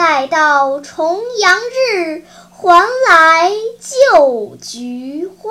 [0.00, 5.50] 待到重阳日，还来就菊花。